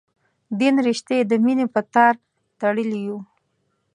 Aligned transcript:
دین 0.59 0.75
رشتې 0.87 1.17
د 1.23 1.31
مینې 1.43 1.65
په 1.73 1.81
تار 1.93 2.13
تړلي 2.59 2.99
یو. 3.07 3.19